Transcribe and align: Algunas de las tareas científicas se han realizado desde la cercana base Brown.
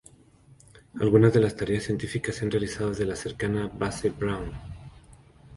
Algunas 0.99 1.31
de 1.31 1.39
las 1.39 1.55
tareas 1.55 1.83
científicas 1.83 2.33
se 2.35 2.45
han 2.45 2.49
realizado 2.49 2.89
desde 2.89 3.05
la 3.05 3.15
cercana 3.15 3.67
base 3.67 4.09
Brown. 4.09 4.51